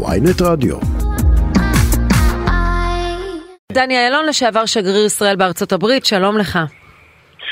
[0.00, 0.76] ויינט רדיו.
[3.72, 6.58] דני אילון, לשעבר שגריר ישראל בארצות הברית, שלום לך.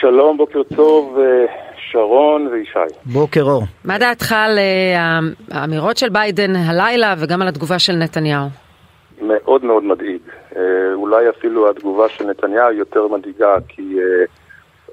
[0.00, 1.44] שלום, בוקר טוב, אה,
[1.90, 2.94] שרון וישי.
[3.04, 3.62] בוקר אור.
[3.84, 5.18] מה דעתך על אה,
[5.50, 8.46] האמירות של ביידן הלילה וגם על התגובה של נתניהו?
[9.22, 10.20] מאוד מאוד מדאיג.
[10.56, 10.62] אה,
[10.94, 13.96] אולי אפילו התגובה של נתניהו יותר מדאיגה, כי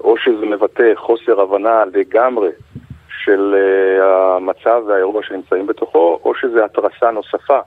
[0.00, 2.48] או שזה מבטא חוסר הבנה לגמרי
[3.26, 3.54] של
[4.02, 7.58] המצב והאירוע שנמצאים בתוכו, או שזה התרסה נוספה.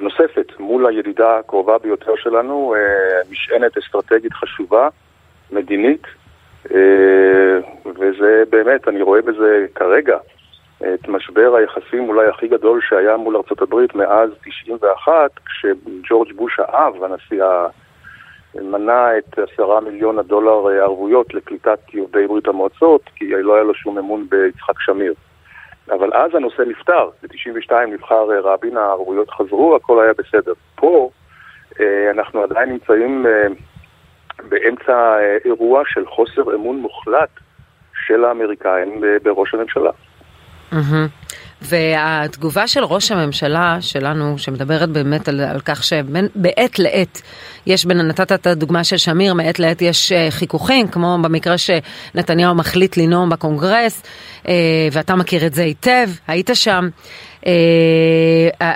[0.00, 2.74] נוספת מול הידידה הקרובה ביותר שלנו,
[3.30, 4.88] משענת אסטרטגית חשובה,
[5.50, 6.02] מדינית,
[7.96, 10.18] וזה באמת, אני רואה בזה כרגע
[10.78, 17.44] את משבר היחסים אולי הכי גדול שהיה מול ארה"ב מאז 91, כשג'ורג' בוש האב, הנשיא,
[18.54, 23.98] מנה את עשרה מיליון הדולר ערבויות לקליטת יהודי ברית המועצות, כי לא היה לו שום
[23.98, 25.14] אמון ביצחק שמיר.
[25.90, 30.52] אבל אז הנושא נפתר, ב-92 נבחר רבין, הערבויות חזרו, הכל היה בסדר.
[30.74, 31.10] פה
[32.10, 33.26] אנחנו עדיין נמצאים
[34.48, 37.30] באמצע אירוע של חוסר אמון מוחלט
[38.06, 39.90] של האמריקאים בראש הממשלה.
[41.64, 47.22] והתגובה של ראש הממשלה שלנו, שמדברת באמת על, על כך שבעת לעת
[47.66, 52.96] יש, בין, נתת את הדוגמה של שמיר, מעת לעת יש חיכוכים, כמו במקרה שנתניהו מחליט
[52.96, 54.02] לנאום בקונגרס,
[54.92, 56.88] ואתה מכיר את זה היטב, היית שם.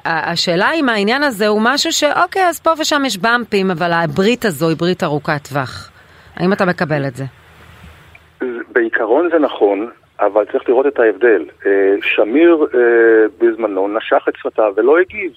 [0.04, 4.68] השאלה אם העניין הזה הוא משהו שאוקיי, אז פה ושם יש במפים, אבל הברית הזו
[4.68, 5.90] היא ברית ארוכת טווח.
[6.36, 7.24] האם אתה מקבל את זה?
[8.72, 11.44] בעיקרון זה נכון, אבל צריך לראות את ההבדל.
[12.02, 12.66] שמיר
[13.38, 15.32] בזמנו נשך את שפתיו ולא הגיב.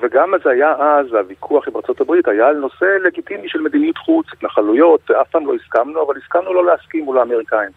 [0.00, 5.10] וגם אז היה אז, הוויכוח עם ארה"ב היה על נושא לגיטימי של מדיניות חוץ, התנחלויות,
[5.10, 7.70] אף פעם לא הסכמנו, אבל הסכמנו לא להסכים מול האמריקאים.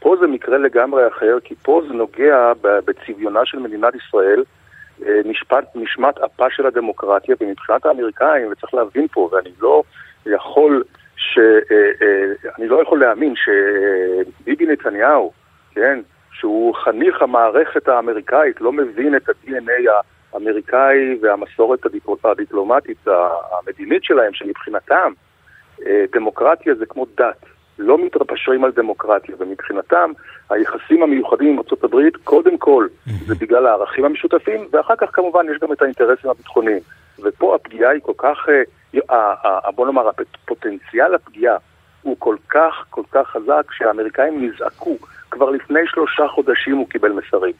[0.00, 4.44] פה זה מקרה לגמרי אחר, כי פה זה נוגע בצביונה של מדינת ישראל,
[5.24, 9.82] נשפט, נשמת אפה של הדמוקרטיה, ומבחינת האמריקאים, וצריך להבין פה, ואני לא
[10.26, 10.84] יכול
[11.34, 11.38] ש...
[12.58, 15.32] אני לא יכול להאמין שביבי נתניהו,
[15.74, 16.00] כן,
[16.32, 19.90] שהוא חניך המערכת האמריקאית, לא מבין את ה-DNA
[20.32, 21.86] האמריקאי והמסורת
[22.24, 23.06] הדיפלומטית
[23.52, 25.12] המדינית שלהם, שמבחינתם
[26.12, 27.44] דמוקרטיה זה כמו דת.
[27.78, 30.12] לא מתפשרים על דמוקרטיה, ומבחינתם
[30.50, 32.86] היחסים המיוחדים עם ארה"ב, קודם כל
[33.26, 36.78] זה בגלל הערכים המשותפים, ואחר כך כמובן יש גם את האינטרסים הביטחוניים.
[37.54, 38.38] הפגיעה היא כל כך,
[39.74, 40.10] בוא נאמר,
[40.44, 41.56] פוטנציאל הפגיעה
[42.02, 44.96] הוא כל כך, כל כך חזק, שהאמריקאים נזעקו.
[45.30, 47.52] כבר לפני שלושה חודשים הוא קיבל מסרים.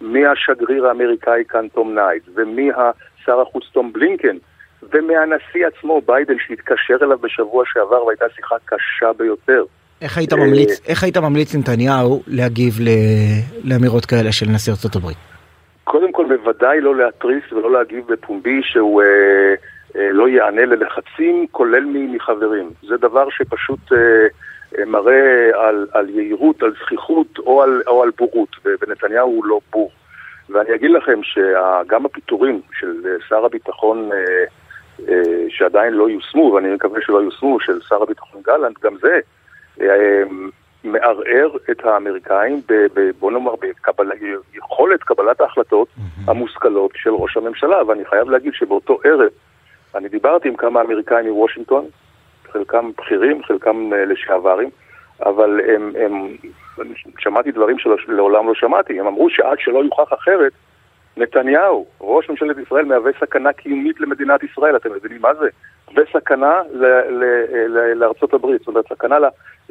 [0.00, 4.36] מהשגריר האמריקאי כאן תום ניידס, ומהשר החוץ טוני בלינקן,
[4.82, 9.64] ומהנשיא עצמו, ביידן, שהתקשר אליו בשבוע שעבר והייתה שיחה קשה ביותר.
[10.02, 12.74] איך היית ממליץ, איך היית ממליץ נתניהו להגיב
[13.64, 15.18] לאמירות כאלה של נשיא ארצות הברית?
[15.88, 19.54] קודם כל, בוודאי לא להתריס ולא להגיב בפומבי שהוא אה,
[19.96, 22.70] אה, לא יענה ללחצים, כולל מחברים.
[22.82, 28.56] זה דבר שפשוט אה, מראה על, על יהירות, על זכיחות או על, או על בורות,
[28.64, 29.90] ונתניהו הוא לא בור.
[30.50, 34.10] ואני אגיד לכם שגם הפיטורים של שר הביטחון
[35.48, 39.20] שעדיין לא יושמו, ואני מקווה שלא יושמו, של שר הביטחון גלנט, גם זה
[40.84, 42.60] מערער את האמריקאים,
[43.18, 43.54] בוא נאמר,
[44.52, 45.88] ביכולת קבלת ההחלטות
[46.26, 47.86] המושכלות של ראש הממשלה.
[47.86, 49.30] ואני חייב להגיד שבאותו ערב
[49.94, 51.84] אני דיברתי עם כמה אמריקאים מוושינגטון,
[52.52, 54.70] חלקם בכירים, חלקם לשעברים,
[55.26, 56.36] אבל הם, הם,
[57.18, 59.00] שמעתי דברים שלעולם לא שמעתי.
[59.00, 60.52] הם אמרו שעד שלא יוכח אחרת,
[61.18, 65.48] נתניהו, ראש ממשלת ישראל, מהווה סכנה קיומית למדינת ישראל, אתם מבינים מה זה?
[65.96, 66.62] וסכנה
[67.94, 69.16] לארצות הברית, זאת אומרת, סכנה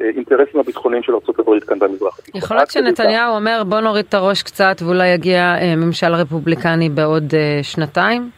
[0.00, 2.20] לאינטרסים הביטחוניים של ארצות הברית כאן במזרח.
[2.34, 7.24] יכול להיות שנתניהו אומר בוא נוריד את הראש קצת ואולי יגיע ממשל רפובליקני בעוד
[7.62, 8.30] שנתיים?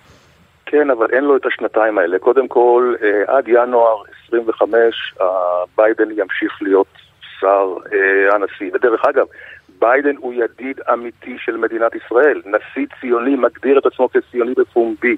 [0.66, 2.18] כן, אבל אין לו את השנתיים האלה.
[2.18, 2.94] קודם כל,
[3.26, 5.14] עד ינואר 25,
[5.76, 6.86] ביידן ימשיך להיות
[7.40, 7.74] שר
[8.32, 8.70] הנשיא.
[8.74, 9.26] ודרך אגב,
[9.80, 12.42] ביידן הוא ידיד אמיתי של מדינת ישראל.
[12.44, 15.16] נשיא ציוני מגדיר את עצמו כציוני בפומבי.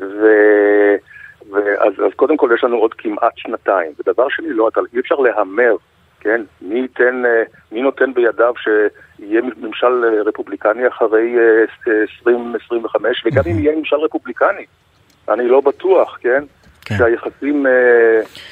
[0.00, 0.26] ו...
[1.50, 3.92] ואז, אז קודם כל יש לנו עוד כמעט שנתיים.
[3.98, 5.76] ודבר שני, לא, אתה, אי אפשר להמר,
[6.20, 6.40] כן?
[6.62, 7.22] מי, ייתן,
[7.72, 11.36] מי נותן בידיו שיהיה ממשל רפובליקני אחרי
[11.86, 14.66] 2025, וגם אם יהיה ממשל רפובליקני,
[15.28, 16.44] אני לא בטוח, כן?
[16.88, 16.98] כן.
[16.98, 17.72] שהיחסים אה,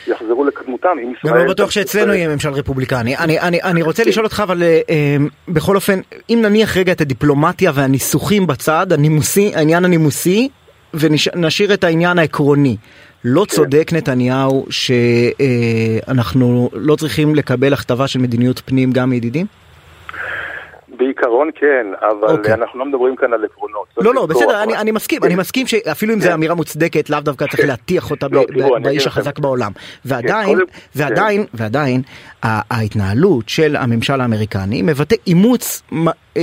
[0.07, 1.35] יחזרו לקדמותם עם ישראל.
[1.35, 3.17] גם לא בטוח שאצלנו יהיה ממשל רפובליקני.
[3.17, 5.17] אני, אני, אני רוצה לשאול אותך, אבל אה, אה,
[5.49, 6.01] בכל אופן,
[6.31, 10.49] אם נניח רגע את הדיפלומטיה והניסוחים בצד, הנימוסי, העניין הנימוסי,
[10.95, 12.77] ונשאיר את העניין העקרוני.
[13.25, 13.57] לא כן.
[13.57, 19.47] צודק נתניהו שאנחנו לא צריכים לקבל הכתבה של מדיניות פנים גם מידידים?
[20.97, 22.55] בעיקרון כן, אבל okay.
[22.55, 23.87] אנחנו לא מדברים כאן על עקרונות.
[23.99, 25.27] לא, לא, בסדר, אני, אני מסכים, כן.
[25.27, 26.25] אני מסכים שאפילו אם כן.
[26.25, 27.67] זו אמירה מוצדקת, לאו דווקא צריך כן.
[27.69, 29.73] להטיח אותה לא, באיש החזק בעולם.
[30.05, 30.65] ועדיין, כן,
[30.95, 31.49] ועדיין, כן.
[31.55, 32.03] ועדיין,
[32.43, 35.83] ההתנהלות של הממשל האמריקני מבטא אימוץ,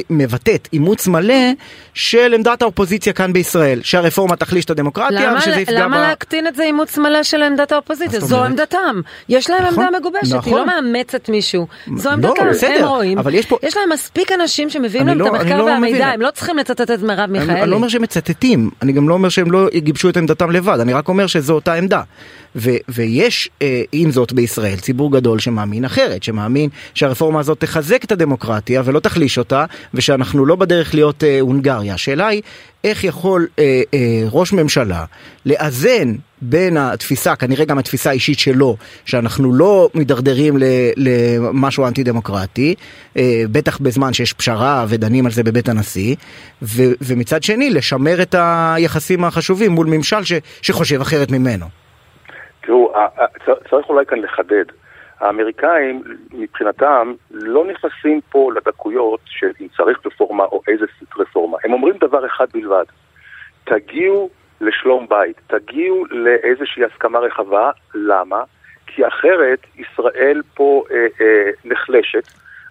[0.10, 1.51] מבטאת אימוץ מלא
[1.94, 6.01] של עמדת האופוזיציה כאן בישראל, שהרפורמה תחליש את הדמוקרטיה, למה, שזה יפגע למה ב...
[6.01, 8.19] להקטין את זה אימוץ מלא של עמדת האופוזיציה?
[8.19, 9.01] זו עמדתם.
[9.30, 10.54] יש להם נכון, עמדה מגובשת, נכון.
[10.54, 11.68] היא לא מאמצת מישהו.
[11.95, 13.18] זו לא, עמדתם, לא, הם רואים.
[13.18, 13.57] אבל יש פה...
[13.63, 16.07] יש להם מספיק אנשים שמביאים להם לא, את המחקר לא והמידע, מבין.
[16.07, 17.62] הם לא צריכים לצטט את מרב מיכאלי.
[17.62, 20.80] אני לא אומר שהם מצטטים, אני גם לא אומר שהם לא גיבשו את עמדתם לבד,
[20.80, 22.01] אני רק אומר שזו אותה עמדה.
[22.56, 28.12] ו, ויש אה, עם זאת בישראל ציבור גדול שמאמין אחרת, שמאמין שהרפורמה הזאת תחזק את
[28.12, 31.94] הדמוקרטיה ולא תחליש אותה, ושאנחנו לא בדרך להיות אה, הונגריה.
[31.94, 32.42] השאלה היא
[32.84, 35.06] איך יכול אה, אה, ראש ממשלה
[35.46, 40.58] לאזן בין התפיסה, כנראה גם התפיסה האישית שלו, שאנחנו לא מידרדרים
[40.98, 42.76] למשהו אנטי דמוקרטי,
[43.18, 46.16] אה, בטח בזמן שיש פשרה ודנים על זה בבית הנשיא,
[46.62, 51.83] ו, ומצד שני לשמר את היחסים החשובים מול ממשל ש, שחושב אחרת ממנו.
[52.63, 52.94] תראו,
[53.45, 54.65] צריך אולי כאן לחדד.
[55.19, 60.86] האמריקאים, מבחינתם, לא נכנסים פה לדקויות של אם צריך רפורמה או איזה
[61.18, 61.57] רפורמה.
[61.63, 62.83] הם אומרים דבר אחד בלבד,
[63.63, 64.30] תגיעו
[64.62, 68.44] לשלום בית, תגיעו לאיזושהי הסכמה רחבה, למה?
[68.88, 72.27] כי אחרת ישראל פה אה, אה, נחלשת,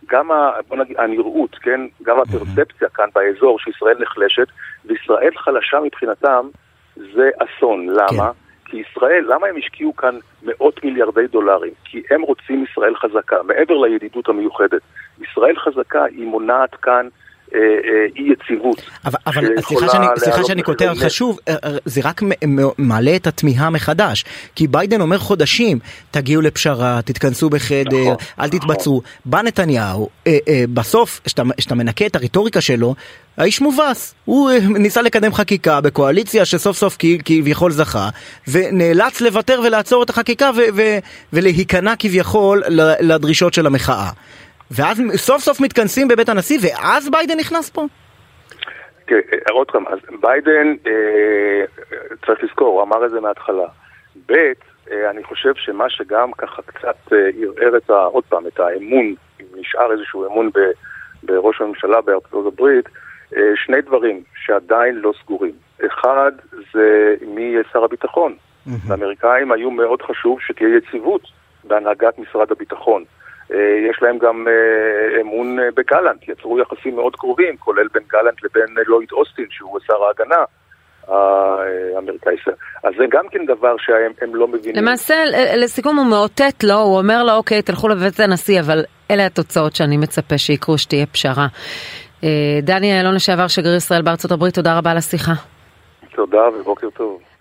[0.08, 1.80] גם ה, בוא נגיד, הנראות, כן?
[2.02, 4.46] גם הפרספציה כאן באזור שישראל נחלשת,
[4.84, 6.48] וישראל חלשה מבחינתם,
[6.96, 7.86] זה אסון.
[7.88, 8.32] למה?
[8.32, 8.41] כן.
[8.72, 11.72] כי ישראל, למה הם השקיעו כאן מאות מיליארדי דולרים?
[11.84, 14.82] כי הם רוצים ישראל חזקה, מעבר לידידות המיוחדת.
[15.20, 17.08] ישראל חזקה היא מונעת כאן
[18.16, 18.82] אי אה, יציבות.
[19.04, 22.22] אבל, אבל סליחה שאני, סליחה שאני קוטע אותך שוב, אה, אה, זה רק
[22.78, 24.25] מעלה את התמיהה מחדש.
[24.54, 25.78] כי ביידן אומר חודשים,
[26.10, 28.49] תגיעו לפשרה, תתכנסו בחדר, נכון, אל.
[28.62, 29.00] נכון.
[29.25, 30.08] בא נתניהו,
[30.75, 32.94] בסוף, כשאתה מנקה את הרטוריקה שלו,
[33.37, 38.08] האיש מובס, הוא ניסה לקדם חקיקה בקואליציה שסוף סוף כביכול זכה,
[38.49, 40.50] ונאלץ לוותר ולעצור את החקיקה
[41.32, 42.62] ולהיכנע כביכול
[43.00, 44.10] לדרישות של המחאה.
[44.76, 47.86] ואז סוף סוף מתכנסים בבית הנשיא, ואז ביידן נכנס פה?
[49.06, 49.20] כן,
[49.50, 51.64] עוד פעם, אז ביידן, אה,
[52.26, 53.66] צריך לזכור, הוא אמר את זה מההתחלה.
[54.26, 54.32] ב',
[54.90, 58.04] אה, אני חושב שמה שגם ככה קצת אה, ערער את ה...
[58.04, 60.58] עוד פעם, את האמון, אם נשאר איזשהו אמון ב,
[61.22, 62.88] בראש הממשלה בארצות הברית,
[63.36, 65.52] אה, שני דברים שעדיין לא סגורים.
[65.86, 66.32] אחד,
[66.72, 68.34] זה מי יהיה שר הביטחון.
[68.34, 68.90] Mm-hmm.
[68.90, 71.22] לאמריקאים היו מאוד חשוב שתהיה יציבות
[71.64, 73.04] בהנהגת משרד הביטחון.
[73.54, 78.43] אה, יש להם גם אה, אמון אה, בגלנט, יצרו יחסים מאוד קרובים, כולל בין גלנט
[78.43, 80.44] לבין לויד אוסטין, שהוא שר ההגנה.
[81.08, 82.37] האמריקאי.
[82.84, 84.82] אז זה גם כן דבר שהם לא מבינים.
[84.82, 85.14] למעשה,
[85.56, 89.96] לסיכום הוא מאותת לו, הוא אומר לו, אוקיי, תלכו לבית הנשיא, אבל אלה התוצאות שאני
[89.96, 91.46] מצפה שיקרו, שתהיה פשרה.
[92.62, 95.32] דני אילון לשעבר, שגריר ישראל בארצות הברית, תודה רבה על השיחה.
[96.14, 97.31] תודה ובוקר טוב.